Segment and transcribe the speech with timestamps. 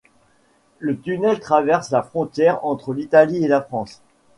[0.79, 4.01] Le tunnel traverse la frontière entre l’Italie et la France.